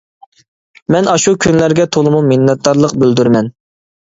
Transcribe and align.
مەن 0.95 1.09
ئاشۇ 1.11 1.33
كۈنلەرگە 1.45 1.87
تولىمۇ 1.97 2.25
مىننەتدارلىق 2.33 2.97
بىلدۈرىمەن. 3.05 3.53